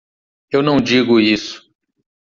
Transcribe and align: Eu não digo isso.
Eu 0.49 0.63
não 0.63 0.77
digo 0.81 1.19
isso. 1.19 1.71